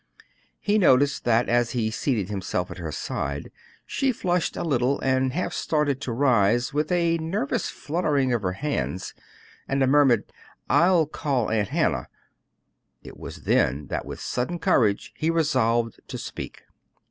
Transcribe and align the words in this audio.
He 0.59 0.79
noticed 0.79 1.25
that 1.25 1.47
as 1.47 1.73
he 1.73 1.91
seated 1.91 2.27
himself 2.27 2.71
at 2.71 2.79
her 2.79 2.91
side 2.91 3.51
she 3.85 4.11
flushed 4.11 4.57
a 4.57 4.63
little 4.63 4.99
and 5.01 5.31
half 5.31 5.53
started 5.53 6.01
to 6.01 6.11
rise, 6.11 6.73
with 6.73 6.91
a 6.91 7.19
nervous 7.19 7.69
fluttering 7.69 8.33
of 8.33 8.41
her 8.41 8.53
hands, 8.53 9.13
and 9.67 9.83
a 9.83 9.85
murmured 9.85 10.33
"I'll 10.67 11.05
call 11.05 11.51
Aunt 11.51 11.67
Hannah." 11.69 12.07
It 13.03 13.15
was 13.19 13.43
then 13.43 13.89
that 13.89 14.07
with 14.07 14.19
sudden 14.19 14.57
courage, 14.57 15.13
he 15.15 15.29
resolved 15.29 15.99
to 16.07 16.17
speak. 16.17 16.63